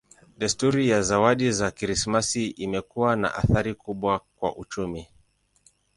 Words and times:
Desturi 0.37 0.89
ya 0.89 1.01
zawadi 1.01 1.51
za 1.51 1.71
Krismasi 1.71 2.45
imekuwa 2.47 3.15
na 3.15 3.35
athari 3.35 3.73
kubwa 3.75 4.19
kwa 4.35 4.55
uchumi. 4.55 5.07